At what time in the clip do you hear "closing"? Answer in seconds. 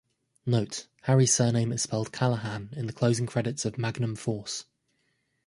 2.91-3.27